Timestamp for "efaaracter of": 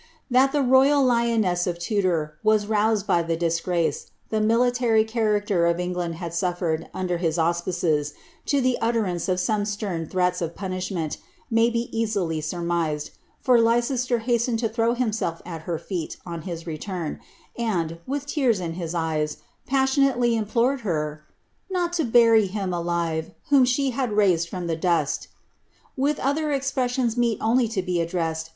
5.05-5.79